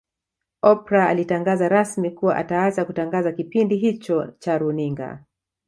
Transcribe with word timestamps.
Oprah 0.61 1.07
alitangaza 1.09 1.69
rasmi 1.69 2.11
kuwa 2.11 2.35
ataacha 2.37 2.85
kutangaza 2.85 3.31
kipindi 3.31 3.77
hicho 3.77 4.27
cha 4.39 4.57
Runinga 4.57 5.23